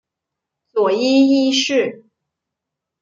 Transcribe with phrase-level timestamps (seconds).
[0.71, 2.03] 佐伊一世。